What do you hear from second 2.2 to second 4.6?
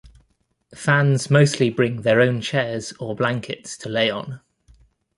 own chairs or blankets to lay on.